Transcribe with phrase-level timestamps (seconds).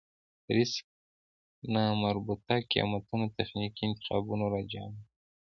[0.55, 0.85] ريسک
[1.73, 4.99] نامربوطه قېمتونه تخنيکي انتخابونو راجع کوو.